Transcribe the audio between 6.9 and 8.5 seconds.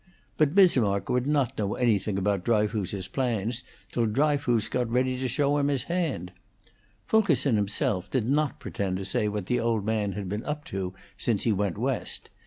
Fulkerson himself did